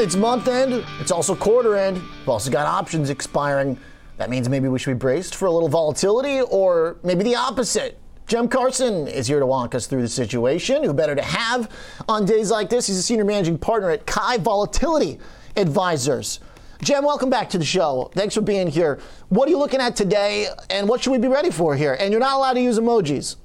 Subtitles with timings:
[0.00, 1.96] It's month end, it's also quarter end.
[1.98, 3.78] We've also got options expiring.
[4.16, 7.98] That means maybe we should be braced for a little volatility, or maybe the opposite.
[8.26, 10.82] Cem Karsan is here to walk us through the situation.
[10.82, 11.70] Who better to have
[12.08, 12.86] on days like this?
[12.86, 15.18] He's a senior managing partner at Kai Volatility
[15.54, 16.40] Advisors.
[16.80, 18.10] Jem, welcome back to the show.
[18.14, 19.00] Thanks for being here.
[19.28, 21.98] What are you looking at today, and what should we be ready for here?
[22.00, 23.36] And you're not allowed to use emojis.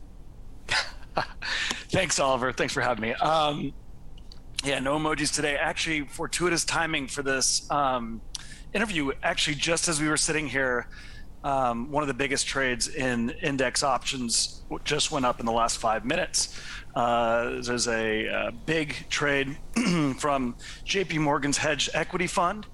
[1.89, 2.53] Thanks, Oliver.
[2.53, 3.13] Thanks for having me.
[3.15, 3.73] Um,
[4.65, 5.57] yeah, no emojis today.
[5.57, 8.19] Actually, fortuitous timing for this um,
[8.73, 9.11] interview.
[9.21, 10.87] Actually, just as we were sitting here,
[11.43, 15.77] um, one of the biggest trades in index options just went up in the last
[15.77, 16.59] five minutes.
[16.95, 19.55] Uh, there's a, a, big trade
[20.17, 22.65] from JP Morgan's hedge equity fund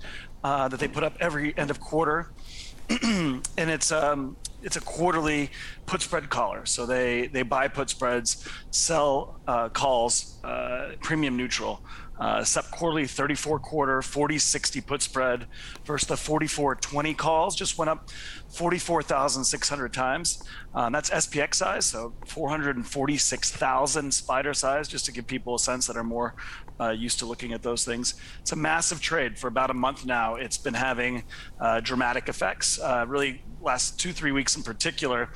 [0.45, 2.31] uh, that they put up every end of quarter.
[3.03, 5.49] and it's um, it's a quarterly
[5.85, 6.65] put spread collar.
[6.65, 11.81] So they they buy put spreads, sell uh, calls, uh, premium neutral.
[12.21, 15.47] Uh, SEP quarterly 34 quarter 40 60 put spread
[15.85, 18.11] versus the 44 20 calls just went up
[18.49, 20.43] 44,600 times.
[20.75, 25.97] Um, that's SPX size, so 446,000 spider size, just to give people a sense that
[25.97, 26.35] are more
[26.79, 28.15] uh, used to looking at those things.
[28.41, 30.35] It's a massive trade for about a month now.
[30.35, 31.23] It's been having
[31.59, 32.79] uh, dramatic effects.
[32.79, 35.29] Uh, really, last two three weeks in particular,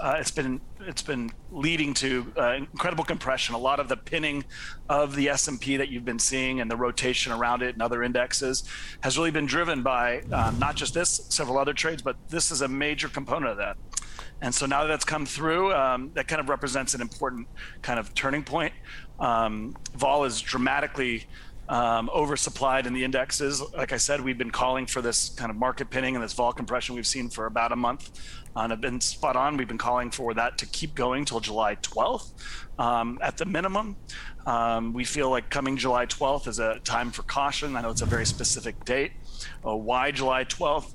[0.00, 3.54] uh, it's been it's been leading to uh, incredible compression.
[3.54, 4.44] A lot of the pinning
[4.88, 7.82] of the S and P that you've been seeing and the rotation around it and
[7.82, 8.64] other indexes
[9.02, 12.62] has really been driven by um, not just this, several other trades, but this is
[12.62, 13.76] a major component of that.
[14.40, 17.46] And so now that that's come through, um, that kind of represents an important
[17.80, 18.72] kind of turning point.
[19.20, 21.26] Um, vol is dramatically
[21.68, 23.62] um, oversupplied in the indexes.
[23.72, 26.52] Like I said, we've been calling for this kind of market pinning and this vol
[26.52, 28.10] compression we've seen for about a month.
[28.54, 29.56] Uh, and have been spot on.
[29.56, 32.32] We've been calling for that to keep going till July 12th
[32.78, 33.96] um, at the minimum.
[34.44, 37.76] Um, we feel like coming July 12th is a time for caution.
[37.76, 39.12] I know it's a very specific date.
[39.66, 40.94] Uh, why July 12th?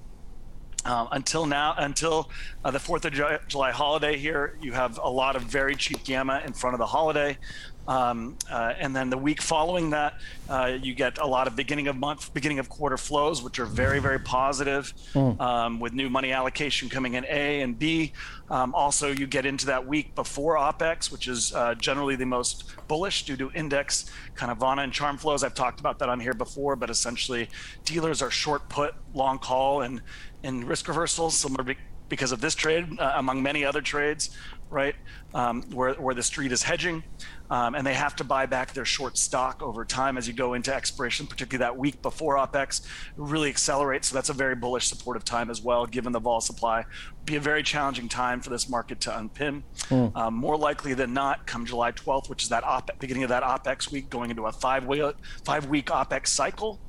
[0.86, 2.30] Um, until now, until
[2.64, 6.42] uh, the 4th of July holiday here, you have a lot of very cheap gamma
[6.46, 7.38] in front of the holiday.
[7.88, 10.16] Um, uh, and then the week following that,
[10.50, 13.66] uh, you get a lot of beginning of month, beginning of quarter flows, which are
[13.66, 15.40] very, very positive mm.
[15.40, 18.12] um, with new money allocation coming in A and B.
[18.50, 22.76] Um, also, you get into that week before OPEX, which is uh, generally the most
[22.88, 25.44] bullish due to index kind of vanna and charm flows.
[25.44, 27.50] I've talked about that on here before, but essentially
[27.86, 30.02] dealers are short put, long call, and,
[30.44, 31.76] and risk reversals, similar
[32.10, 34.30] because of this trade, uh, among many other trades,
[34.70, 34.96] right?
[35.34, 37.04] Um, where, where the street is hedging
[37.50, 40.54] um, and they have to buy back their short stock over time as you go
[40.54, 42.86] into expiration, particularly that week before OPEX,
[43.16, 44.10] really accelerates.
[44.10, 46.86] So that's a very bullish supportive time as well, given the vol supply.
[47.26, 49.64] Be a very challenging time for this market to unpin.
[49.90, 50.16] Mm.
[50.16, 53.44] Um, more likely than not, come July 12th, which is that OPEX, beginning of that
[53.44, 55.14] OPEX week, going into a five week,
[55.46, 56.80] five week OPEX cycle.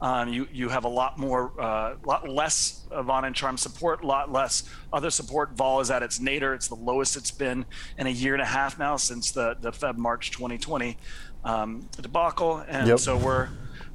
[0.00, 4.06] Um, you you have a lot more, uh, lot less Vanna and Charm support, a
[4.06, 5.52] lot less other support.
[5.52, 7.64] Vol is at its nadir; it's the lowest it's been
[7.96, 10.98] in a year and a half now since the the Feb March 2020
[11.44, 12.98] um, debacle, and yep.
[12.98, 13.48] so we're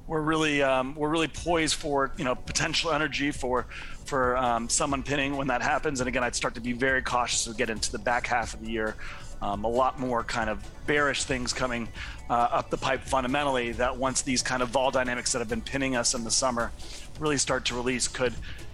[0.10, 3.68] we're really um, we're really poised for you know potential energy for
[4.06, 6.02] for um, some unpinning when that happens.
[6.02, 8.56] And again, I'd start to be very cautious as we get into the back half
[8.56, 8.96] of the year.
[9.42, 11.88] Um, a lot more kind of bearish things coming
[12.30, 13.72] uh, up the pipe fundamentally.
[13.72, 16.72] That once these kind of vol dynamics that have been pinning us in the summer
[17.20, 18.34] really start to release, could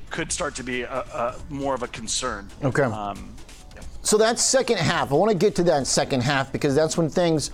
[0.10, 2.50] could start to be a, a more of a concern.
[2.64, 2.84] Okay.
[2.84, 3.36] Um,
[4.06, 5.12] so that's second half.
[5.12, 7.50] I want to get to that second half because that's when things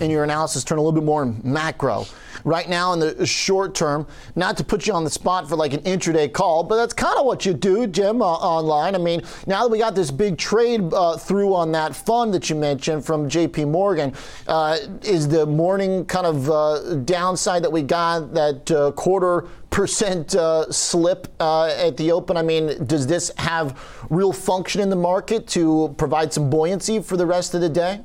[0.00, 2.06] in your analysis turn a little bit more macro.
[2.44, 4.06] Right now, in the short term,
[4.36, 7.18] not to put you on the spot for like an intraday call, but that's kind
[7.18, 8.94] of what you do, Jim, uh, online.
[8.94, 12.48] I mean, now that we got this big trade uh, through on that fund that
[12.48, 14.12] you mentioned from JP Morgan,
[14.46, 20.34] uh, is the morning kind of uh, downside that we got that uh, quarter percent
[20.34, 22.38] uh, slip uh, at the open.
[22.38, 23.78] I mean, does this have
[24.08, 28.00] real function in the market to provide some buoyancy for the rest of the day?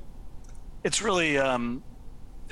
[0.83, 1.37] It's really.
[1.37, 1.81] Um,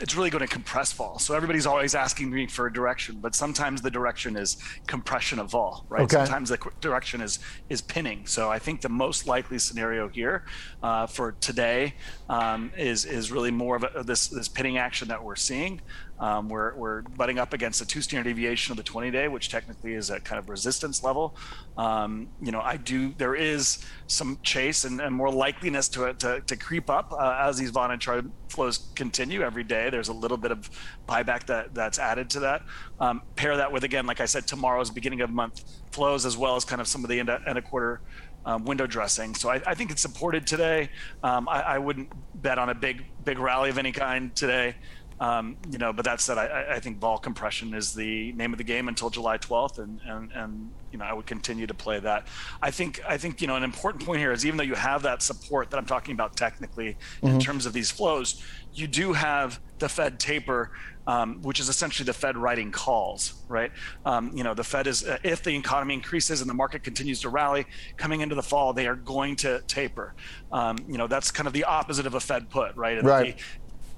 [0.01, 1.19] it's really going to compress vol.
[1.19, 4.55] So everybody's always asking me for a direction, but sometimes the direction is
[4.87, 6.03] compression of vol, right?
[6.03, 6.15] Okay.
[6.15, 8.25] Sometimes the direction is is pinning.
[8.25, 10.45] So I think the most likely scenario here
[10.81, 11.95] uh, for today
[12.29, 15.81] um, is is really more of a, this this pinning action that we're seeing.
[16.19, 19.49] Um, we're, we're butting up against the two standard deviation of the 20 day, which
[19.49, 21.35] technically is a kind of resistance level.
[21.77, 26.19] Um, you know, I do, there is some chase and, and more likeliness to it
[26.19, 29.89] to, to creep up uh, as these charm flows continue every day.
[29.89, 30.69] There's a little bit of
[31.07, 32.63] buyback that that's added to that.
[32.99, 36.55] Um, pair that with, again, like I said, tomorrow's beginning of month flows, as well
[36.55, 38.01] as kind of some of the end, end of quarter
[38.45, 39.35] um, window dressing.
[39.35, 40.89] So I, I, think it's supported today.
[41.23, 42.09] Um, I, I, wouldn't
[42.41, 44.75] bet on a big big rally of any kind today
[45.19, 48.57] Um, you know, but that said, I, I, think vol compression is the name of
[48.57, 51.99] the game until July 12th, and, and and you know I would continue to play
[51.99, 52.27] that.
[52.61, 55.01] I think I think you know an important point here is even though you have
[55.01, 57.27] that support that I'm talking about technically mm-hmm.
[57.27, 58.41] in terms of these flows,
[58.73, 60.71] you do have the Fed taper
[61.09, 63.71] um, which is essentially the Fed writing calls, right?
[64.05, 67.19] Um, you know, the Fed is, uh, if the economy increases and the market continues
[67.21, 67.65] to rally
[67.97, 70.13] coming into the fall, they are going to taper.
[70.51, 73.03] Um, you know, that's kind of the opposite of a Fed put, right?
[73.03, 73.35] right.
[73.35, 73.43] The,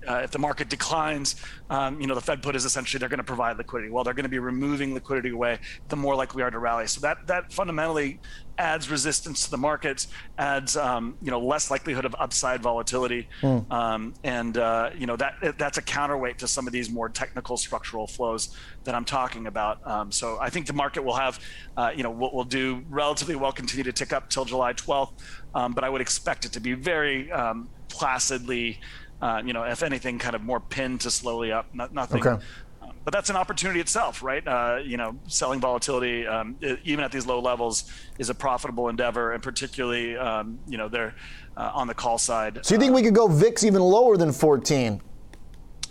[0.07, 1.35] uh, if the market declines,
[1.69, 3.91] um, you know, the Fed put is essentially they're going to provide liquidity.
[3.91, 5.59] Well, they're going to be removing liquidity away,
[5.89, 6.87] the more likely we are to rally.
[6.87, 8.19] So that that fundamentally
[8.57, 10.07] adds resistance to the markets,
[10.37, 13.71] adds um, you know less likelihood of upside volatility, mm.
[13.71, 17.57] um, and uh, you know that that's a counterweight to some of these more technical
[17.57, 19.85] structural flows that I'm talking about.
[19.87, 21.39] Um, so I think the market will have,
[21.77, 25.13] uh, you know, will, will do relatively well, continue to tick up till July 12th,
[25.53, 28.79] um, but I would expect it to be very um, placidly
[29.21, 31.73] uh, you know, if anything, kind of more pinned to slowly up.
[31.73, 32.21] Not, nothing.
[32.25, 32.43] Okay.
[32.81, 34.45] Um, but that's an opportunity itself, right?
[34.47, 38.89] Uh, you know, selling volatility, um, it, even at these low levels, is a profitable
[38.89, 41.15] endeavor, and particularly, um, you know, they're
[41.57, 42.59] uh, on the call side.
[42.63, 45.01] So you think we could go VIX even lower than 14?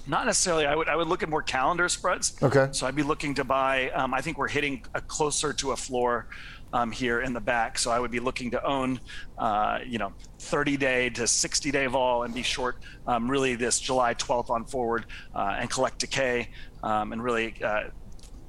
[0.07, 0.67] Not necessarily.
[0.67, 2.37] I would I would look at more calendar spreads.
[2.43, 2.69] Okay.
[2.73, 3.91] So I'd be looking to buy.
[3.91, 6.27] Um, I think we're hitting a closer to a floor
[6.73, 7.79] um, here in the back.
[7.79, 9.01] So I would be looking to own,
[9.39, 12.77] uh, you know, 30 day to 60 day vol and be short
[13.07, 16.51] um, really this July 12th on forward uh, and collect decay
[16.83, 17.55] um, and really.
[17.63, 17.85] Uh,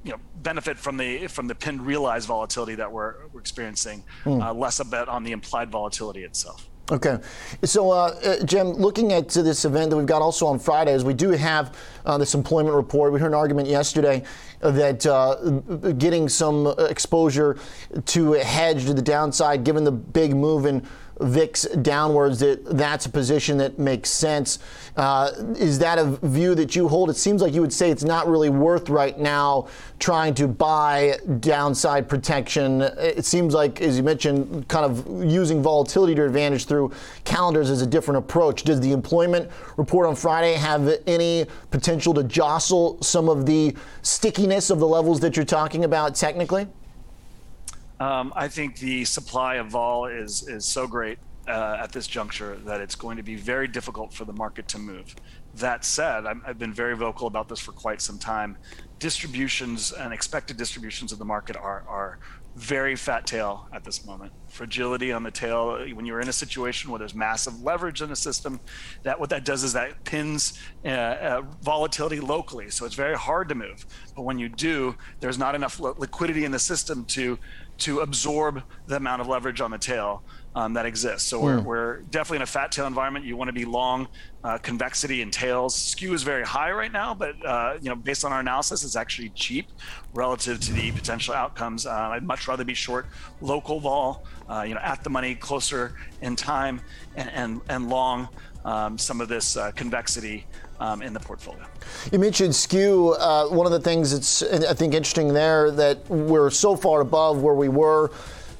[0.04, 4.58] you know, benefit from the from the pinned realized volatility that we're, we're experiencing, mm.
[4.58, 6.68] less a bet on the implied volatility itself.
[6.92, 7.18] Okay.
[7.64, 11.04] So, uh, uh, Jim, looking at this event that we've got also on Friday, is
[11.04, 11.74] we do have
[12.04, 13.14] uh, this employment report.
[13.14, 14.22] We heard an argument yesterday
[14.60, 15.36] that uh,
[15.92, 17.56] getting some exposure
[18.04, 20.86] to hedge to the downside, given the big move in
[21.22, 24.58] VIX downwards, that that's a position that makes sense.
[24.96, 27.10] Uh, is that a view that you hold?
[27.10, 31.16] It seems like you would say it's not really worth right now trying to buy
[31.40, 32.82] downside protection.
[32.82, 36.92] It seems like, as you mentioned, kind of using volatility to advantage through
[37.24, 38.64] calendars is a different approach.
[38.64, 44.70] Does the employment report on Friday have any potential to jostle some of the stickiness
[44.70, 46.66] of the levels that you're talking about technically?
[48.02, 52.56] Um, I think the supply of vol is is so great uh, at this juncture
[52.64, 55.14] that it's going to be very difficult for the market to move.
[55.54, 58.56] That said, i have been very vocal about this for quite some time.
[58.98, 62.18] Distributions and expected distributions of the market are are
[62.56, 64.32] very fat tail at this moment.
[64.48, 65.86] Fragility on the tail.
[65.94, 68.60] When you're in a situation where there's massive leverage in the system,
[69.02, 72.70] that what that does is that pins uh, uh, volatility locally.
[72.70, 73.86] So it's very hard to move.
[74.14, 77.38] But when you do, there's not enough liquidity in the system to
[77.78, 80.22] to absorb the amount of leverage on the tail
[80.54, 81.28] um, that exists.
[81.28, 81.64] So we're, mm.
[81.64, 83.24] we're definitely in a fat tail environment.
[83.24, 84.06] You want to be long
[84.44, 85.74] uh, convexity and tails.
[85.74, 88.96] Skew is very high right now, but uh, you know, based on our analysis, it's
[88.96, 89.68] actually cheap
[90.14, 91.86] relative to the potential outcomes.
[91.86, 93.06] Uh, I'd much rather be short
[93.40, 96.80] local vol, uh, you know, at the money, closer in time,
[97.16, 98.28] and and, and long
[98.64, 100.46] um, some of this uh, convexity
[100.80, 101.64] um, in the portfolio.
[102.10, 103.14] You mentioned skew.
[103.18, 107.42] Uh, one of the things that's I think interesting there that we're so far above
[107.42, 108.10] where we were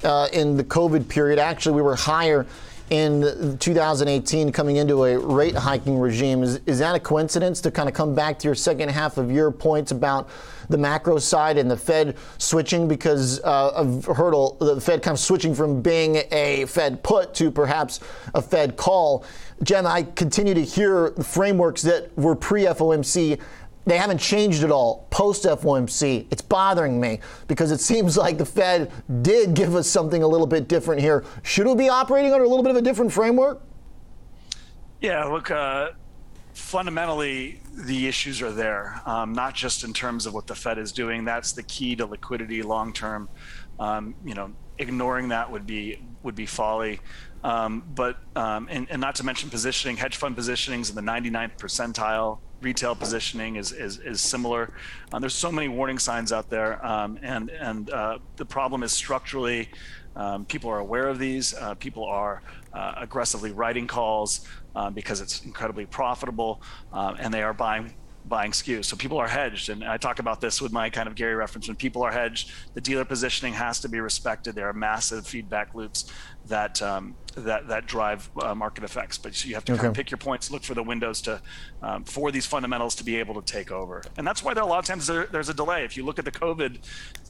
[0.03, 1.39] uh, in the COVID period.
[1.39, 2.45] Actually, we were higher
[2.93, 6.43] in 2018 coming into a rate hiking regime.
[6.43, 9.31] Is, is that a coincidence to kind of come back to your second half of
[9.31, 10.29] your points about
[10.69, 12.87] the macro side and the Fed switching?
[12.87, 17.49] Because uh, I've heard the Fed kind of switching from being a Fed put to
[17.49, 17.99] perhaps
[18.35, 19.25] a Fed call.
[19.63, 23.39] Jen, I continue to hear frameworks that were pre FOMC
[23.85, 26.27] they haven't changed at all post FOMC.
[26.31, 30.47] It's bothering me because it seems like the Fed did give us something a little
[30.47, 31.25] bit different here.
[31.43, 33.61] Should we be operating under a little bit of a different framework?
[35.01, 35.91] Yeah, look, uh,
[36.53, 40.91] fundamentally, the issues are there, um, not just in terms of what the Fed is
[40.91, 41.25] doing.
[41.25, 43.27] That's the key to liquidity long term.
[43.79, 46.99] Um, you know, ignoring that would be would be folly.
[47.43, 51.57] Um, but um, and, and, not to mention positioning, hedge fund positionings in the 99th
[51.57, 52.39] percentile.
[52.63, 54.71] Retail positioning is is, is similar.
[55.11, 58.93] Uh, there's so many warning signs out there, um, and and uh, the problem is
[58.93, 59.69] structurally.
[60.15, 61.53] Um, people are aware of these.
[61.53, 62.41] Uh, people are
[62.71, 66.61] uh, aggressively writing calls uh, because it's incredibly profitable,
[66.93, 67.93] and they are buying
[68.25, 68.85] buying skews.
[68.85, 69.69] So people are hedged.
[69.69, 71.67] And I talk about this with my kind of Gary reference.
[71.67, 74.55] When people are hedged, the dealer positioning has to be respected.
[74.55, 76.11] There are massive feedback loops
[76.47, 79.17] that um, that that drive uh, market effects.
[79.17, 79.81] But you have to okay.
[79.81, 81.41] kind of pick your points, look for the windows to
[81.81, 84.67] um, for these fundamentals to be able to take over, and that's why there, a
[84.67, 85.83] lot of times there, there's a delay.
[85.83, 86.79] If you look at the COVID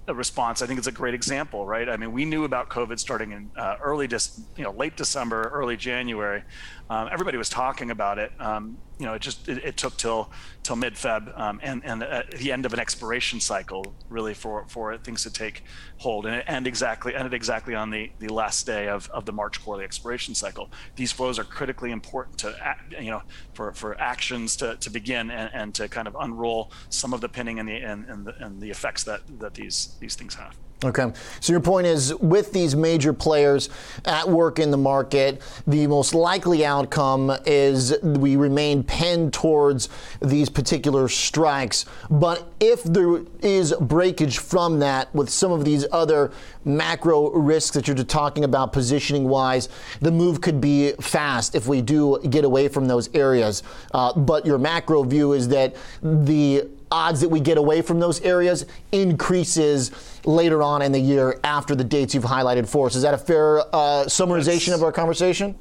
[0.08, 1.88] response, I think it's a great example, right?
[1.88, 4.10] I mean, we knew about COVID starting in uh, early,
[4.58, 6.44] you know, late December, early January.
[6.90, 8.32] Um, everybody was talking about it.
[8.40, 10.32] Um, you know, it just it, it took till
[10.62, 14.66] till mid Feb um, and and at the end of an expiration cycle really for
[14.68, 15.64] for things to take
[15.98, 19.64] hold and and exactly ended exactly on the the last day of, of the March
[19.64, 20.70] quarterly expiration cycle.
[20.96, 22.56] These flows are critically important to
[23.00, 23.24] you know
[23.54, 27.30] for for actions to, to begin and, and to kind of unroll some of the
[27.30, 30.56] pinning and the and, and the, and the effects that that these these things have.
[30.84, 31.12] Okay.
[31.40, 33.70] So your point is with these major players
[34.06, 39.90] at work in the market, the most likely outcome is we remain penned towards
[40.22, 41.86] these particular strikes.
[42.10, 46.32] But if there is breakage from that with some of these other
[46.66, 49.70] macro risks that you're talking about positioning wise,
[50.02, 53.64] the move could be fast if we do get away from those areas.
[53.94, 58.22] Uh, but your macro view is that the odds that we get away from those
[58.22, 59.92] areas increases
[60.26, 62.96] later on in the year after the dates you've highlighted for us.
[62.96, 65.56] Is that a fair uh, summarization that's, of our conversation?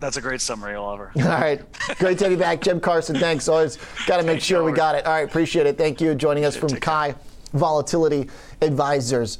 [0.00, 1.12] That's a great summary, Oliver.
[1.16, 1.62] All right.
[1.98, 3.18] Great to have you back, Cem Karsan.
[3.18, 3.48] Thanks.
[3.48, 5.06] Always got to make sure we got it.
[5.06, 5.26] All right.
[5.26, 5.78] Appreciate it.
[5.78, 6.14] Thank you.
[6.14, 7.14] Joining us from Kai
[7.54, 8.28] Volatility
[8.60, 9.38] Advisors.